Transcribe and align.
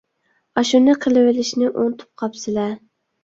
ئاشۇنى 0.59 0.95
قىلىۋېلىشنى 1.03 1.69
ئۇنتۇپ 1.83 2.09
قاپسىلە! 2.23 2.65